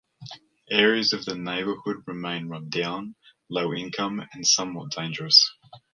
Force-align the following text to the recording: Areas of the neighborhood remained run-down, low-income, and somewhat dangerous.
Areas 0.71 1.13
of 1.13 1.25
the 1.25 1.35
neighborhood 1.35 1.97
remained 2.07 2.49
run-down, 2.49 3.13
low-income, 3.51 4.19
and 4.33 4.47
somewhat 4.47 4.89
dangerous. 4.93 5.51